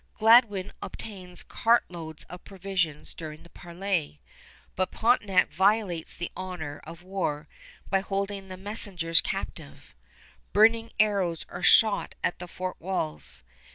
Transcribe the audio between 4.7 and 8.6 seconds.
but Pontiac violates the honor of war by holding the